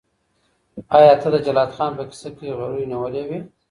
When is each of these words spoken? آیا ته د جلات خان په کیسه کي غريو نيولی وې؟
آیا 0.97 1.13
ته 1.21 1.27
د 1.33 1.35
جلات 1.45 1.71
خان 1.77 1.91
په 1.97 2.03
کیسه 2.09 2.29
کي 2.37 2.47
غريو 2.57 2.89
نيولی 2.91 3.23
وې؟ 3.27 3.39